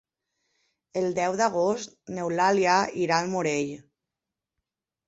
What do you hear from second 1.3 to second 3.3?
d'agost n'Eulàlia irà